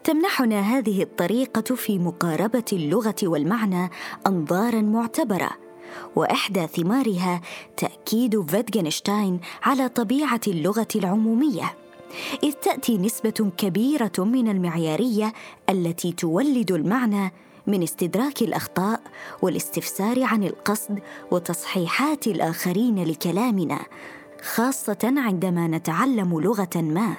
تمنحنا 0.03 0.59
هذه 0.59 1.03
الطريقة 1.03 1.75
في 1.75 1.99
مقاربة 1.99 2.65
اللغة 2.73 3.15
والمعنى 3.23 3.89
أنظارا 4.27 4.81
معتبرة 4.81 5.49
وإحدى 6.15 6.67
ثمارها 6.67 7.41
تأكيد 7.77 8.49
فيتجنشتاين 8.51 9.39
على 9.63 9.89
طبيعة 9.89 10.41
اللغة 10.47 10.87
العمومية 10.95 11.75
إذ 12.43 12.51
تأتي 12.51 12.97
نسبة 12.97 13.51
كبيرة 13.57 14.11
من 14.17 14.47
المعيارية 14.47 15.33
التي 15.69 16.11
تولد 16.11 16.71
المعنى 16.71 17.31
من 17.67 17.83
استدراك 17.83 18.41
الأخطاء 18.41 19.01
والاستفسار 19.41 20.23
عن 20.23 20.43
القصد 20.43 20.99
وتصحيحات 21.31 22.27
الآخرين 22.27 23.03
لكلامنا. 23.03 23.79
خاصة 24.45 25.13
عندما 25.17 25.67
نتعلم 25.67 26.39
لغة 26.39 26.69
ما. 26.75 27.15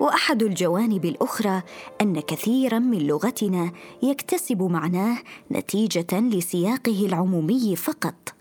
وأحد 0.00 0.42
الجوانب 0.42 1.04
الأخرى 1.04 1.62
أن 2.00 2.20
كثيرا 2.20 2.78
من 2.78 2.98
لغتنا 2.98 3.70
يكتسب 4.02 4.62
معناه 4.62 5.18
نتيجة 5.52 6.20
لسياقه 6.20 7.06
العمومي 7.06 7.76
فقط. 7.76 8.34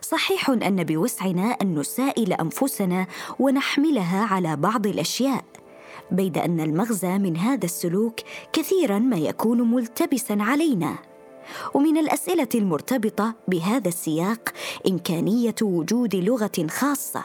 صحيح 0.00 0.50
أن 0.50 0.84
بوسعنا 0.84 1.50
أن 1.62 1.78
نسائل 1.78 2.32
أنفسنا 2.32 3.06
ونحملها 3.38 4.26
على 4.26 4.56
بعض 4.56 4.86
الأشياء 4.86 5.44
بيد 6.10 6.38
أن 6.38 6.60
المغزى 6.60 7.18
من 7.18 7.36
هذا 7.36 7.64
السلوك 7.64 8.20
كثيرا 8.52 8.98
ما 8.98 9.16
يكون 9.16 9.72
ملتبسا 9.74 10.36
علينا. 10.40 10.96
ومن 11.74 11.98
الأسئلة 11.98 12.48
المرتبطة 12.54 13.34
بهذا 13.48 13.88
السياق 13.88 14.48
إمكانية 14.88 15.54
وجود 15.62 16.16
لغة 16.16 16.66
خاصة 16.70 17.24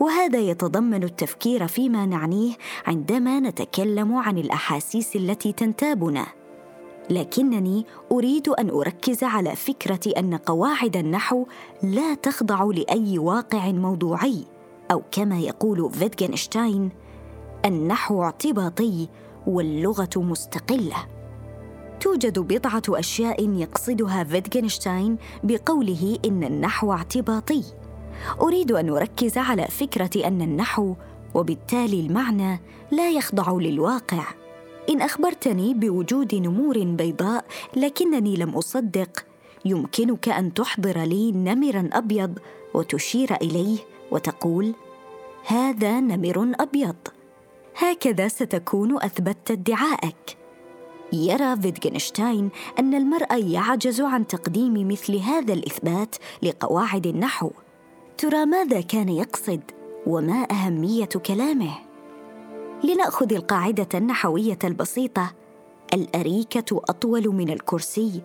وهذا 0.00 0.38
يتضمن 0.38 1.04
التفكير 1.04 1.66
فيما 1.66 2.06
نعنيه 2.06 2.52
عندما 2.86 3.40
نتكلم 3.40 4.16
عن 4.16 4.38
الأحاسيس 4.38 5.16
التي 5.16 5.52
تنتابنا. 5.52 6.26
لكنني 7.10 7.86
أريد 8.12 8.48
أن 8.48 8.70
أركز 8.70 9.24
على 9.24 9.56
فكرة 9.56 10.18
أن 10.18 10.34
قواعد 10.34 10.96
النحو 10.96 11.46
لا 11.82 12.14
تخضع 12.14 12.64
لأي 12.64 13.18
واقع 13.18 13.72
موضوعي 13.72 14.44
أو 14.90 15.02
كما 15.12 15.38
يقول 15.38 15.90
فيتجنشتاين 15.92 16.90
النحو 17.64 18.22
اعتباطي 18.22 19.08
واللغة 19.46 20.10
مستقلة. 20.16 21.19
توجد 22.00 22.38
بضعة 22.38 22.82
أشياء 22.88 23.48
يقصدها 23.48 24.24
فيتجنشتاين 24.24 25.16
بقوله 25.42 26.18
إن 26.24 26.44
النحو 26.44 26.92
اعتباطي. 26.92 27.64
أريد 28.40 28.72
أن 28.72 28.88
أركز 28.88 29.38
على 29.38 29.64
فكرة 29.64 30.26
أن 30.26 30.42
النحو 30.42 30.94
وبالتالي 31.34 32.00
المعنى 32.00 32.60
لا 32.90 33.10
يخضع 33.10 33.52
للواقع. 33.52 34.24
إن 34.90 35.00
أخبرتني 35.00 35.74
بوجود 35.74 36.34
نمور 36.34 36.84
بيضاء 36.84 37.44
لكنني 37.76 38.36
لم 38.36 38.50
أصدق 38.50 39.24
يمكنك 39.64 40.28
أن 40.28 40.54
تحضر 40.54 40.98
لي 40.98 41.32
نمرا 41.32 41.90
أبيض 41.92 42.38
وتشير 42.74 43.34
إليه 43.34 43.78
وتقول 44.10 44.74
هذا 45.46 46.00
نمر 46.00 46.52
أبيض. 46.60 46.96
هكذا 47.76 48.28
ستكون 48.28 49.02
أثبتت 49.02 49.50
ادعائك. 49.50 50.39
يرى 51.12 51.56
فيتجنشتاين 51.56 52.50
أن 52.78 52.94
المرء 52.94 53.34
يعجز 53.34 54.00
عن 54.00 54.26
تقديم 54.26 54.88
مثل 54.88 55.16
هذا 55.16 55.52
الإثبات 55.52 56.16
لقواعد 56.42 57.06
النحو. 57.06 57.50
ترى 58.18 58.46
ماذا 58.46 58.80
كان 58.80 59.08
يقصد 59.08 59.60
وما 60.06 60.46
أهمية 60.50 61.04
كلامه؟ 61.04 61.74
لنأخذ 62.84 63.32
القاعدة 63.32 63.88
النحوية 63.94 64.58
البسيطة. 64.64 65.32
الأريكة 65.94 66.82
أطول 66.88 67.28
من 67.28 67.50
الكرسي 67.50 68.22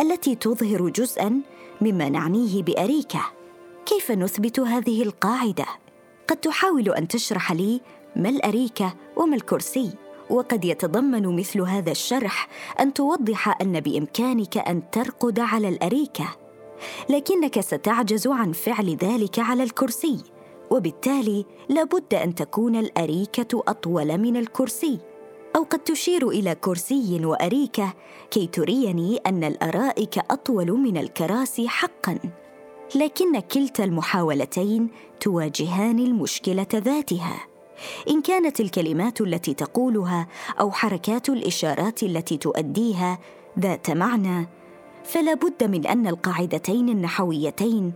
التي 0.00 0.34
تظهر 0.34 0.88
جزءا 0.88 1.40
مما 1.80 2.08
نعنيه 2.08 2.62
بأريكة. 2.62 3.20
كيف 3.86 4.10
نثبت 4.10 4.60
هذه 4.60 5.02
القاعدة؟ 5.02 5.66
قد 6.28 6.36
تحاول 6.36 6.88
أن 6.88 7.08
تشرح 7.08 7.52
لي 7.52 7.80
ما 8.16 8.28
الأريكة 8.28 8.94
وما 9.16 9.36
الكرسي. 9.36 9.92
وقد 10.30 10.64
يتضمن 10.64 11.36
مثل 11.36 11.60
هذا 11.60 11.90
الشرح 11.90 12.48
أن 12.80 12.94
توضح 12.94 13.60
أن 13.62 13.80
بإمكانك 13.80 14.58
أن 14.58 14.90
ترقد 14.90 15.40
على 15.40 15.68
الأريكة 15.68 16.36
لكنك 17.08 17.60
ستعجز 17.60 18.26
عن 18.26 18.52
فعل 18.52 18.96
ذلك 18.96 19.38
على 19.38 19.62
الكرسي 19.62 20.18
وبالتالي 20.70 21.44
لابد 21.68 22.14
أن 22.14 22.34
تكون 22.34 22.76
الأريكة 22.76 23.62
أطول 23.68 24.18
من 24.18 24.36
الكرسي 24.36 24.98
أو 25.56 25.62
قد 25.62 25.78
تشير 25.78 26.28
إلى 26.28 26.54
كرسي 26.54 27.24
وأريكة 27.24 27.94
كي 28.30 28.46
تريني 28.46 29.16
أن 29.16 29.44
الأرائك 29.44 30.18
أطول 30.18 30.72
من 30.72 30.96
الكراسي 30.96 31.68
حقا 31.68 32.18
لكن 32.94 33.40
كلتا 33.40 33.84
المحاولتين 33.84 34.90
تواجهان 35.20 35.98
المشكلة 35.98 36.66
ذاتها. 36.74 37.46
إن 38.10 38.22
كانت 38.22 38.60
الكلمات 38.60 39.20
التي 39.20 39.54
تقولها 39.54 40.26
أو 40.60 40.70
حركات 40.70 41.28
الإشارات 41.28 42.02
التي 42.02 42.36
تؤديها 42.36 43.18
ذات 43.58 43.90
معنى 43.90 44.48
فلا 45.04 45.34
بد 45.34 45.64
من 45.64 45.86
أن 45.86 46.06
القاعدتين 46.06 46.88
النحويتين 46.88 47.92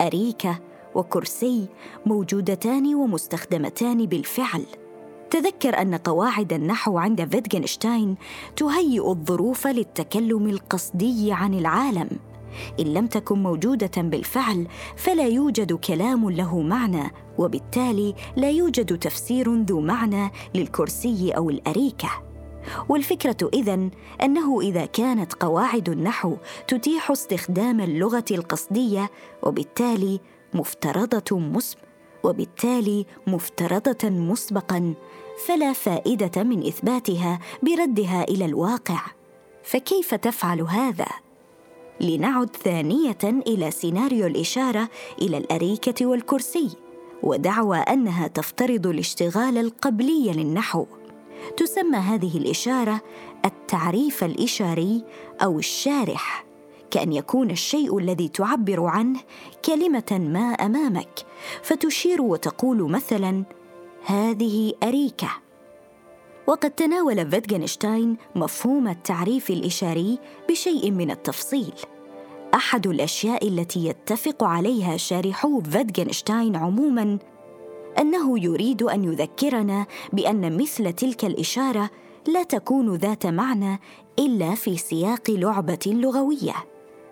اريكه 0.00 0.58
وكرسي 0.94 1.66
موجودتان 2.06 2.94
ومستخدمتان 2.94 4.06
بالفعل. 4.06 4.66
تذكر 5.30 5.82
أن 5.82 5.94
قواعد 5.94 6.52
النحو 6.52 6.98
عند 6.98 7.28
فيتجنشتاين 7.30 8.16
تهيئ 8.56 9.10
الظروف 9.10 9.66
للتكلم 9.66 10.48
القصدي 10.48 11.32
عن 11.32 11.54
العالم. 11.54 12.08
إن 12.80 12.84
لم 12.84 13.06
تكن 13.06 13.42
موجودة 13.42 14.02
بالفعل 14.02 14.66
فلا 14.96 15.26
يوجد 15.26 15.72
كلام 15.72 16.30
له 16.30 16.60
معنى 16.60 17.12
وبالتالي 17.38 18.14
لا 18.36 18.50
يوجد 18.50 18.98
تفسير 18.98 19.54
ذو 19.54 19.80
معنى 19.80 20.30
للكرسي 20.54 21.30
أو 21.30 21.50
الأريكة. 21.50 22.10
والفكرة 22.88 23.50
إذن 23.54 23.90
أنه 24.22 24.60
إذا 24.60 24.86
كانت 24.86 25.32
قواعد 25.32 25.88
النحو 25.88 26.36
تتيح 26.68 27.10
استخدام 27.10 27.80
اللغة 27.80 28.24
القصدية 28.30 29.10
وبالتالي 29.42 30.20
مفترضة 30.54 31.38
مسب 31.38 31.78
وبالتالي 32.24 33.06
مفترضة 33.26 34.10
مسبقا 34.10 34.94
فلا 35.46 35.72
فائدة 35.72 36.42
من 36.42 36.66
إثباتها 36.66 37.38
بردها 37.62 38.22
إلى 38.22 38.44
الواقع. 38.44 39.00
فكيف 39.62 40.14
تفعل 40.14 40.60
هذا؟ 40.60 41.23
لنعد 42.04 42.56
ثانية 42.56 43.18
إلى 43.24 43.70
سيناريو 43.70 44.26
الإشارة 44.26 44.88
إلى 45.22 45.38
الأريكة 45.38 46.06
والكرسي 46.06 46.68
ودعوى 47.22 47.78
أنها 47.78 48.26
تفترض 48.26 48.86
الاشتغال 48.86 49.58
القبلي 49.58 50.32
للنحو. 50.32 50.86
تسمى 51.56 51.96
هذه 51.96 52.38
الإشارة 52.38 53.00
التعريف 53.44 54.24
الإشاري 54.24 55.04
أو 55.42 55.58
الشارح 55.58 56.44
كأن 56.90 57.12
يكون 57.12 57.50
الشيء 57.50 57.98
الذي 57.98 58.28
تعبر 58.28 58.84
عنه 58.84 59.20
كلمة 59.64 60.28
ما 60.32 60.52
أمامك 60.52 61.26
فتشير 61.62 62.22
وتقول 62.22 62.90
مثلا 62.90 63.44
هذه 64.04 64.72
أريكة. 64.82 65.28
وقد 66.46 66.70
تناول 66.70 67.30
فيتجنشتاين 67.30 68.16
مفهوم 68.34 68.88
التعريف 68.88 69.50
الإشاري 69.50 70.18
بشيء 70.48 70.90
من 70.90 71.10
التفصيل. 71.10 71.72
أحد 72.54 72.86
الأشياء 72.86 73.48
التي 73.48 73.86
يتفق 73.86 74.44
عليها 74.44 74.96
شارحو 74.96 75.60
فيتجنشتاين 75.60 76.56
عموما 76.56 77.18
أنه 77.98 78.44
يريد 78.44 78.82
أن 78.82 79.04
يذكرنا 79.04 79.86
بأن 80.12 80.56
مثل 80.56 80.92
تلك 80.92 81.24
الإشارة 81.24 81.90
لا 82.26 82.42
تكون 82.42 82.94
ذات 82.94 83.26
معنى 83.26 83.80
إلا 84.18 84.54
في 84.54 84.76
سياق 84.76 85.30
لعبة 85.30 85.78
لغوية. 85.86 86.54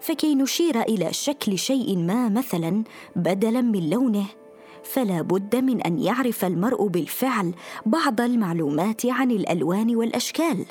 فكي 0.00 0.34
نشير 0.34 0.80
إلى 0.80 1.12
شكل 1.12 1.58
شيء 1.58 1.98
ما 1.98 2.28
مثلا 2.28 2.84
بدلا 3.16 3.60
من 3.60 3.90
لونه 3.90 4.26
فلا 4.84 5.22
بد 5.22 5.56
من 5.56 5.80
أن 5.80 5.98
يعرف 5.98 6.44
المرء 6.44 6.86
بالفعل 6.86 7.54
بعض 7.86 8.20
المعلومات 8.20 9.06
عن 9.06 9.30
الألوان 9.30 9.96
والأشكال. 9.96 10.64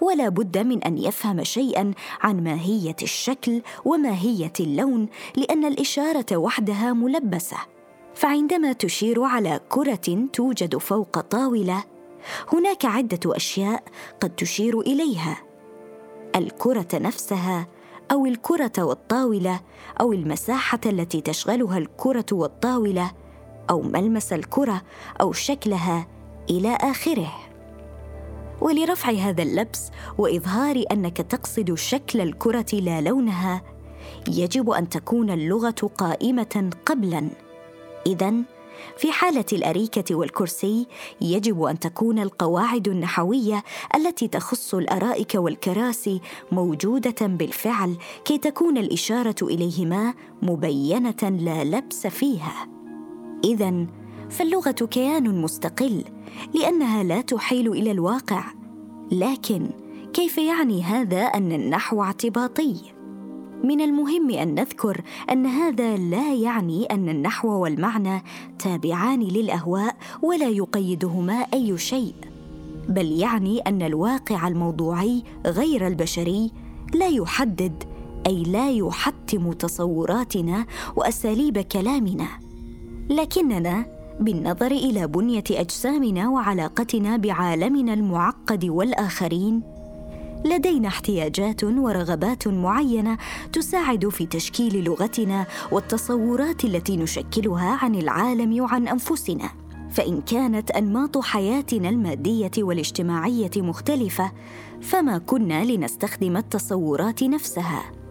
ولا 0.00 0.28
بد 0.28 0.58
من 0.58 0.82
أن 0.82 0.98
يفهم 0.98 1.44
شيئا 1.44 1.92
عن 2.20 2.44
ماهية 2.44 2.96
الشكل 3.02 3.62
وماهية 3.84 4.52
اللون 4.60 5.08
لأن 5.36 5.64
الإشارة 5.64 6.36
وحدها 6.36 6.92
ملبسة. 6.92 7.56
فعندما 8.14 8.72
تشير 8.72 9.22
على 9.22 9.60
كرة 9.68 10.26
توجد 10.32 10.76
فوق 10.76 11.20
طاولة 11.20 11.84
هناك 12.52 12.84
عدة 12.84 13.36
أشياء 13.36 13.82
قد 14.20 14.30
تشير 14.30 14.80
إليها. 14.80 15.36
الكرة 16.36 16.88
نفسها 16.94 17.66
أو 18.12 18.26
الكرة 18.26 18.72
والطاولة 18.78 19.60
أو 20.00 20.12
المساحة 20.12 20.80
التي 20.86 21.20
تشغلها 21.20 21.78
الكرة 21.78 22.26
والطاولة 22.32 23.12
أو 23.70 23.82
ملمس 23.82 24.32
الكرة 24.32 24.82
أو 25.20 25.32
شكلها 25.32 26.06
إلى 26.50 26.78
آخره. 26.80 27.32
ولرفع 28.60 29.12
هذا 29.12 29.42
اللبس 29.42 29.90
وإظهار 30.18 30.84
أنك 30.92 31.16
تقصد 31.16 31.74
شكل 31.74 32.20
الكرة 32.20 32.66
لا 32.72 33.00
لونها 33.00 33.62
يجب 34.28 34.70
أن 34.70 34.88
تكون 34.88 35.30
اللغة 35.30 35.90
قائمة 35.98 36.70
قبلا. 36.86 37.30
اذا 38.06 38.34
في 38.96 39.12
حالة 39.12 39.44
الأريكة 39.52 40.14
والكرسي 40.14 40.86
يجب 41.20 41.62
أن 41.62 41.78
تكون 41.78 42.18
القواعد 42.18 42.88
النحوية 42.88 43.64
التي 43.94 44.28
تخص 44.28 44.74
الأرائك 44.74 45.32
والكراسي 45.34 46.20
موجودة 46.52 47.26
بالفعل 47.26 47.96
كي 48.24 48.38
تكون 48.38 48.78
الإشارة 48.78 49.36
إليهما 49.42 50.14
مبينة 50.42 51.22
لا 51.22 51.64
لبس 51.64 52.06
فيها. 52.06 52.68
اذا 53.44 53.86
فاللغة 54.30 54.70
كيان 54.70 55.42
مستقل. 55.42 56.04
لأنها 56.54 57.02
لا 57.02 57.20
تحيل 57.20 57.68
إلى 57.72 57.90
الواقع. 57.90 58.44
لكن 59.12 59.70
كيف 60.12 60.38
يعني 60.38 60.82
هذا 60.82 61.22
أن 61.22 61.52
النحو 61.52 62.02
اعتباطي؟ 62.02 62.94
من 63.64 63.80
المهم 63.80 64.30
أن 64.30 64.54
نذكر 64.54 65.00
أن 65.32 65.46
هذا 65.46 65.96
لا 65.96 66.34
يعني 66.34 66.84
أن 66.84 67.08
النحو 67.08 67.48
والمعنى 67.48 68.22
تابعان 68.58 69.20
للأهواء 69.22 69.96
ولا 70.22 70.48
يقيدهما 70.48 71.46
أي 71.54 71.78
شيء 71.78 72.14
بل 72.88 73.12
يعني 73.12 73.58
أن 73.58 73.82
الواقع 73.82 74.48
الموضوعي 74.48 75.22
غير 75.46 75.86
البشري 75.86 76.50
لا 76.94 77.08
يحدد 77.08 77.84
أي 78.26 78.42
لا 78.42 78.70
يحتم 78.70 79.52
تصوراتنا 79.52 80.66
وأساليب 80.96 81.58
كلامنا. 81.58 82.28
لكننا 83.10 83.86
بالنظر 84.20 84.66
إلى 84.72 85.06
بنية 85.06 85.44
أجسامنا 85.50 86.28
وعلاقتنا 86.28 87.16
بعالمنا 87.16 87.94
المعقد 87.94 88.64
والآخرين 88.64 89.62
لدينا 90.44 90.88
احتياجات 90.88 91.64
ورغبات 91.64 92.48
معينة 92.48 93.18
تساعد 93.52 94.08
في 94.08 94.26
تشكيل 94.26 94.84
لغتنا 94.84 95.46
والتصورات 95.72 96.64
التي 96.64 96.96
نشكلها 96.96 97.78
عن 97.82 97.94
العالم 97.94 98.60
وعن 98.60 98.88
أنفسنا. 98.88 99.50
فإن 99.90 100.20
كانت 100.20 100.70
أنماط 100.70 101.18
حياتنا 101.18 101.88
المادية 101.88 102.50
والاجتماعية 102.58 103.50
مختلفة 103.56 104.32
فما 104.80 105.18
كنا 105.18 105.64
لنستخدم 105.64 106.36
التصورات 106.36 107.22
نفسها. 107.22 108.03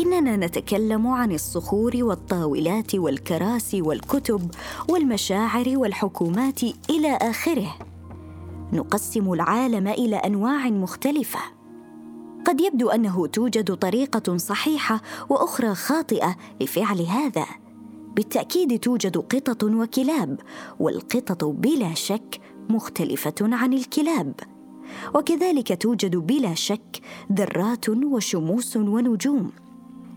إننا 0.00 0.36
نتكلم 0.36 1.06
عن 1.06 1.32
الصخور 1.32 1.92
والطاولات 1.96 2.94
والكراسي 2.94 3.82
والكتب 3.82 4.50
والمشاعر 4.88 5.72
والحكومات 5.76 6.62
إلى 6.62 7.18
آخره. 7.22 7.74
نقسم 8.72 9.32
العالم 9.32 9.88
إلى 9.88 10.16
أنواع 10.16 10.68
مختلفة. 10.68 11.38
قد 12.46 12.60
يبدو 12.60 12.88
أنه 12.88 13.26
توجد 13.26 13.74
طريقة 13.74 14.36
صحيحة 14.36 15.02
وأخرى 15.28 15.74
خاطئة 15.74 16.36
لفعل 16.60 17.00
هذا. 17.00 17.46
بالتأكيد 18.16 18.80
توجد 18.80 19.16
قطط 19.16 19.64
وكلاب 19.64 20.40
والقطط 20.80 21.44
بلا 21.44 21.94
شك 21.94 22.40
مختلفة 22.68 23.34
عن 23.40 23.72
الكلاب. 23.72 24.34
وكذلك 25.14 25.82
توجد 25.82 26.16
بلا 26.16 26.54
شك 26.54 27.00
ذرات 27.32 27.88
وشموس 27.88 28.76
ونجوم. 28.76 29.52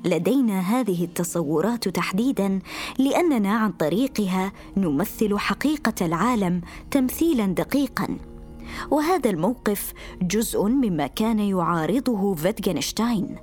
لدينا 0.05 0.59
هذه 0.59 1.03
التصورات 1.03 1.87
تحديدا 1.87 2.59
لأننا 2.99 3.57
عن 3.57 3.71
طريقها 3.71 4.51
نمثل 4.77 5.37
حقيقة 5.37 6.05
العالم 6.05 6.61
تمثيلا 6.91 7.45
دقيقا. 7.45 8.17
وهذا 8.91 9.29
الموقف 9.29 9.93
جزء 10.21 10.67
مما 10.67 11.07
كان 11.07 11.39
يعارضه 11.39 12.35
فيتغنشتاين 12.35 13.35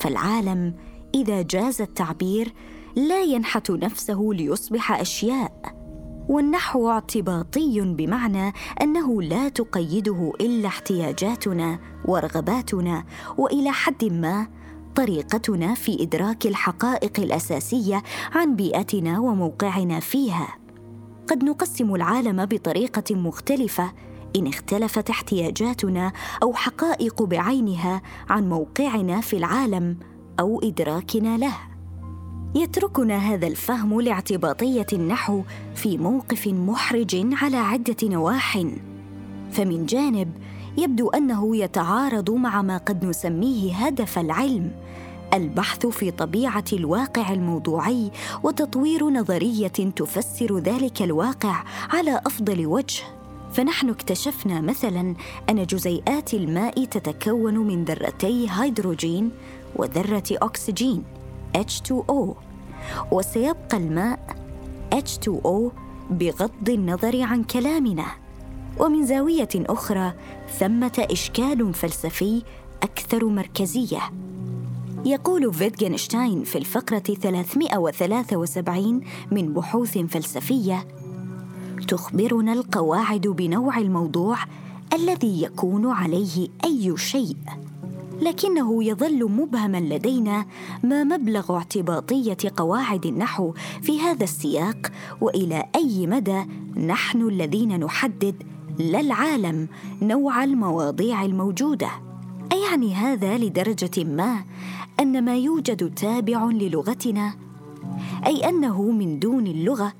فالعالم 0.00 0.74
إذا 1.14 1.42
جاز 1.42 1.80
التعبير 1.82 2.52
لا 2.96 3.22
ينحت 3.22 3.70
نفسه 3.70 4.28
ليصبح 4.32 5.00
أشياء. 5.00 5.84
والنحو 6.28 6.90
اعتباطي 6.90 7.80
بمعنى 7.80 8.52
أنه 8.82 9.22
لا 9.22 9.48
تقيده 9.48 10.32
إلا 10.40 10.68
احتياجاتنا 10.68 11.78
ورغباتنا 12.04 13.04
وإلى 13.38 13.70
حد 13.70 14.04
ما 14.04 14.46
طريقتنا 14.96 15.74
في 15.74 16.02
إدراك 16.02 16.46
الحقائق 16.46 17.20
الأساسية 17.20 18.02
عن 18.32 18.56
بيئتنا 18.56 19.18
وموقعنا 19.18 20.00
فيها. 20.00 20.48
قد 21.28 21.44
نقسم 21.44 21.94
العالم 21.94 22.44
بطريقة 22.44 23.14
مختلفة 23.14 23.92
إن 24.36 24.46
اختلفت 24.46 25.10
احتياجاتنا 25.10 26.12
أو 26.42 26.54
حقائق 26.54 27.22
بعينها 27.22 28.02
عن 28.30 28.48
موقعنا 28.48 29.20
في 29.20 29.36
العالم 29.36 29.96
أو 30.40 30.60
إدراكنا 30.64 31.36
له. 31.36 31.54
يتركنا 32.54 33.16
هذا 33.16 33.46
الفهم 33.46 34.00
لاعتباطية 34.00 34.86
النحو 34.92 35.42
في 35.74 35.98
موقف 35.98 36.46
محرج 36.46 37.26
على 37.32 37.56
عدة 37.56 37.96
نواح. 38.02 38.58
فمن 39.54 39.86
جانب 39.86 40.32
يبدو 40.78 41.08
أنه 41.10 41.56
يتعارض 41.56 42.30
مع 42.30 42.62
ما 42.62 42.76
قد 42.76 43.04
نسميه 43.04 43.74
هدف 43.74 44.18
العلم 44.18 44.70
البحث 45.34 45.86
في 45.86 46.10
طبيعة 46.10 46.64
الواقع 46.72 47.32
الموضوعي 47.32 48.10
وتطوير 48.42 49.08
نظرية 49.08 49.68
تفسر 49.68 50.58
ذلك 50.58 51.02
الواقع 51.02 51.64
على 51.90 52.20
أفضل 52.26 52.66
وجه. 52.66 53.02
فنحن 53.52 53.90
اكتشفنا 53.90 54.60
مثلا 54.60 55.14
أن 55.50 55.66
جزيئات 55.66 56.34
الماء 56.34 56.84
تتكون 56.84 57.58
من 57.58 57.84
ذرتي 57.84 58.46
هيدروجين 58.50 59.30
وذرة 59.76 60.24
أكسجين 60.32 61.04
H2O 61.56 62.14
وسيبقى 63.12 63.76
الماء 63.76 64.36
H2O 64.94 65.72
بغض 66.10 66.68
النظر 66.68 67.22
عن 67.22 67.44
كلامنا. 67.44 68.23
ومن 68.78 69.06
زاوية 69.06 69.48
أخرى 69.54 70.12
ثمة 70.58 71.06
إشكال 71.10 71.74
فلسفي 71.74 72.42
أكثر 72.82 73.24
مركزية. 73.24 74.00
يقول 75.04 75.54
فيتجنشتاين 75.54 76.44
في 76.44 76.58
الفقرة 76.58 76.98
373 76.98 79.00
من 79.30 79.52
بحوث 79.52 79.98
فلسفية 79.98 80.86
تخبرنا 81.88 82.52
القواعد 82.52 83.26
بنوع 83.26 83.78
الموضوع 83.78 84.36
الذي 84.92 85.42
يكون 85.42 85.90
عليه 85.90 86.48
أي 86.64 86.96
شيء 86.96 87.36
لكنه 88.20 88.84
يظل 88.84 89.30
مبهما 89.30 89.80
لدينا 89.80 90.46
ما 90.82 91.04
مبلغ 91.04 91.56
اعتباطية 91.56 92.36
قواعد 92.56 93.06
النحو 93.06 93.52
في 93.82 94.00
هذا 94.00 94.24
السياق 94.24 94.92
وإلى 95.20 95.64
أي 95.76 96.06
مدى 96.06 96.44
نحن 96.76 97.28
الذين 97.28 97.80
نحدد 97.80 98.42
لا 98.78 99.00
العالم 99.00 99.68
نوع 100.02 100.44
المواضيع 100.44 101.24
الموجودة. 101.24 101.90
ايعني 102.52 102.94
هذا 102.94 103.38
لدرجة 103.38 104.04
ما 104.04 104.44
أن 105.00 105.24
ما 105.24 105.36
يوجد 105.36 105.94
تابع 105.94 106.44
للغتنا؟ 106.44 107.34
أي 108.26 108.48
أنه 108.48 108.82
من 108.82 109.18
دون 109.18 109.46
اللغة 109.46 109.92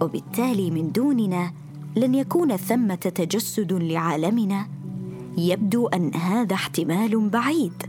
وبالتالي 0.00 0.70
من 0.70 0.92
دوننا 0.92 1.52
لن 1.96 2.14
يكون 2.14 2.56
ثمه 2.56 2.94
تجسد 2.94 3.72
لعالمنا؟ 3.72 4.66
يبدو 5.38 5.86
أن 5.86 6.14
هذا 6.14 6.54
احتمال 6.54 7.28
بعيد. 7.28 7.82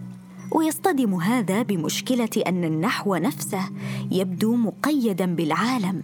ويصطدم 0.51 1.15
هذا 1.15 1.61
بمشكلة 1.61 2.43
أن 2.47 2.63
النحو 2.63 3.15
نفسه 3.15 3.69
يبدو 4.11 4.55
مقيدا 4.55 5.25
بالعالم. 5.25 6.03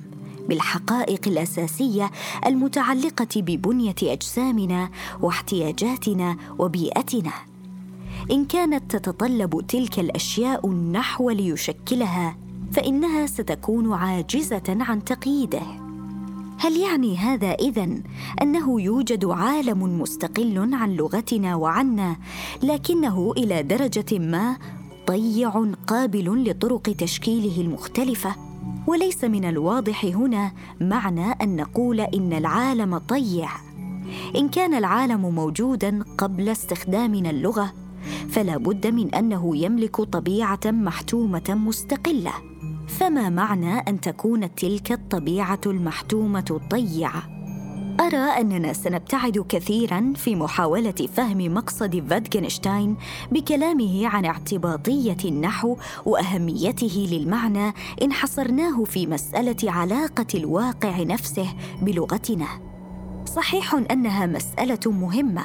بالحقائق 0.49 1.27
الأساسية 1.27 2.11
المتعلقة 2.45 3.27
ببنية 3.35 3.95
أجسامنا 4.03 4.89
واحتياجاتنا 5.21 6.37
وبيئتنا. 6.59 7.33
إن 8.31 8.45
كانت 8.45 8.95
تتطلب 8.95 9.67
تلك 9.67 9.99
الأشياء 9.99 10.67
النحو 10.67 11.29
ليشكلها 11.29 12.37
فإنها 12.71 13.25
ستكون 13.25 13.93
عاجزة 13.93 14.63
عن 14.67 15.03
تقييده. 15.03 15.61
هل 16.57 16.77
يعني 16.77 17.17
هذا 17.17 17.51
إذن 17.51 18.03
أنه 18.41 18.81
يوجد 18.81 19.25
عالم 19.25 20.01
مستقل 20.01 20.69
عن 20.73 20.95
لغتنا 20.95 21.55
وعنا 21.55 22.15
لكنه 22.63 23.33
إلى 23.37 23.63
درجة 23.63 24.19
ما 24.19 24.57
طيع 25.07 25.65
قابل 25.87 26.49
لطرق 26.49 26.81
تشكيله 26.81 27.61
المختلفة؟ 27.61 28.48
وليس 28.87 29.23
من 29.23 29.45
الواضح 29.45 30.05
هنا 30.05 30.51
معنى 30.81 31.31
أن 31.31 31.55
نقول 31.55 31.99
إن 31.99 32.33
العالم 32.33 32.97
طيع 32.97 33.49
إن 34.35 34.49
كان 34.49 34.73
العالم 34.73 35.35
موجودا 35.35 36.03
قبل 36.17 36.49
استخدامنا 36.49 37.29
اللغة 37.29 37.73
فلا 38.29 38.57
بد 38.57 38.87
من 38.87 39.15
أنه 39.15 39.57
يملك 39.57 39.95
طبيعة 40.01 40.59
محتومة 40.65 41.43
مستقلة. 41.49 42.33
فما 42.87 43.29
معنى 43.29 43.73
أن 43.73 44.01
تكون 44.01 44.55
تلك 44.55 44.91
الطبيعة 44.91 45.59
المحتومة 45.65 46.61
طيعه 46.69 47.38
أرى 47.99 48.17
أننا 48.17 48.73
سنبتعد 48.73 49.45
كثيرا 49.49 50.13
في 50.15 50.35
محاولة 50.35 50.91
فهم 50.91 51.53
مقصد 51.53 52.05
فاتجنشتاين 52.09 52.95
بكلامه 53.31 54.07
عن 54.07 54.25
اعتباطية 54.25 55.17
النحو 55.25 55.77
وأهميته 56.05 57.07
للمعنى 57.11 57.73
إن 58.01 58.13
حصرناه 58.13 58.83
في 58.83 59.07
مسألة 59.07 59.71
علاقة 59.71 60.25
الواقع 60.35 61.03
نفسه 61.03 61.47
بلغتنا. 61.81 62.47
صحيح 63.25 63.73
أنها 63.91 64.25
مسألة 64.25 64.91
مهمة، 64.91 65.43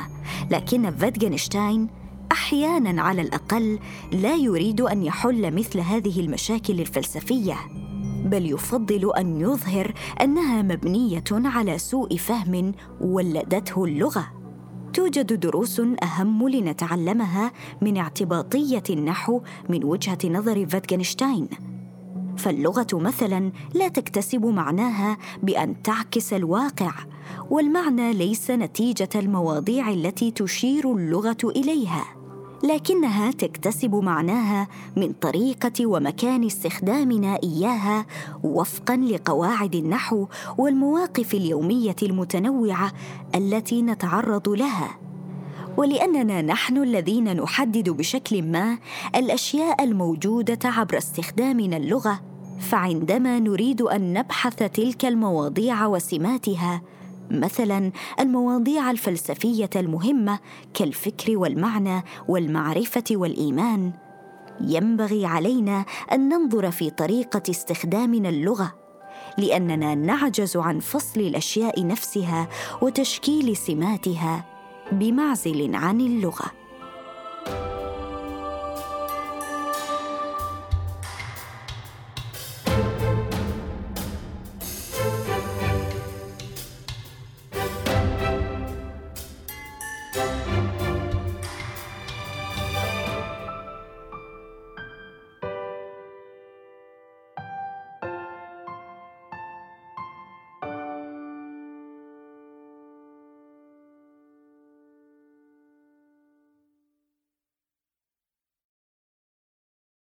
لكن 0.51 0.91
فاتجنشتاين 0.91 1.89
أحيانا 2.33 3.03
على 3.03 3.23
الأقل 3.23 3.79
لا 4.13 4.35
يريد 4.35 4.81
أن 4.81 5.03
يحل 5.03 5.55
مثل 5.55 5.81
هذه 5.81 6.21
المشاكل 6.21 6.81
الفلسفية 6.81 7.57
بل 8.25 8.51
يفضل 8.53 9.13
أن 9.17 9.41
يظهر 9.41 9.95
أنها 10.21 10.63
مبنية 10.63 11.25
على 11.33 11.79
سوء 11.79 12.17
فهم 12.17 12.73
ولدته 13.01 13.85
اللغة. 13.85 14.27
توجد 14.93 15.41
دروس 15.41 15.81
أهم 16.03 16.49
لنتعلمها 16.49 17.53
من 17.83 17.97
اعتباطية 17.97 18.83
النحو 18.91 19.41
من 19.69 19.85
وجهة 19.85 20.19
نظر 20.25 20.67
فاتجنشتاين 20.67 21.49
فاللغة 22.37 22.87
مثلا 22.93 23.53
لا 23.75 23.89
تكتسب 23.89 24.47
معناها 24.47 25.19
بأن 25.43 25.83
تعكس 25.83 26.33
الواقع 26.33 26.93
والمعنى 27.51 28.13
ليس 28.13 28.51
نتيجة 28.51 29.09
المواضيع 29.17 29.91
التي 29.91 30.31
تشير 30.31 30.93
اللغة 30.93 31.37
إليها. 31.45 32.05
لكنها 32.65 33.31
تكتسب 33.31 33.95
معناها 33.95 34.69
من 34.97 35.13
طريقة 35.13 35.87
ومكان 35.87 36.45
استخدامنا 36.45 37.39
إياها 37.43 38.07
وفقا 38.43 38.97
لقواعد 38.97 39.75
النحو 39.75 40.27
والمواقف 40.59 41.35
اليومية 41.35 41.97
المتنوعة 42.03 42.93
التي 43.35 43.83
نتعرض 43.83 44.49
لها. 44.49 44.99
ولأننا 45.77 46.43
نحن 46.43 46.77
الذين 46.77 47.37
نحدد 47.37 47.91
بشكل 47.91 48.43
ما 48.43 48.79
الأشياء 49.17 49.85
الموجودة 49.85 50.59
عبر 50.65 50.99
استخدامنا 50.99 51.77
اللغة 51.77 52.21
فعندما 52.61 53.39
نريد 53.39 53.83
أن 53.83 54.13
نبحث 54.13 54.57
تلك 54.57 55.05
المواضيع 55.05 55.87
وسماتها 55.87 56.83
مثلا 57.31 57.93
المواضيع 58.21 58.91
الفلسفية 58.91 59.71
المهمة 59.77 60.39
كالفكر 60.75 61.39
والمعنى 61.39 62.05
والمعرفة 62.29 63.05
والإيمان. 63.11 63.93
ينبغي 64.61 65.27
علينا 65.27 65.85
أن 66.13 66.29
ننظر 66.29 66.71
في 66.71 66.91
طريقة 66.91 67.43
استخدامنا 67.51 68.29
اللغة 68.29 68.75
لأننا 69.39 69.95
نعجز 69.95 70.57
عن 70.57 70.81
فصل 70.81 71.21
الأشياء 71.21 71.87
نفسها 71.87 72.49
وتشكيل 72.83 73.57
سماتها 73.57 74.45
بمعزل 74.93 75.75
عن 75.75 76.01
اللغة. 76.01 76.64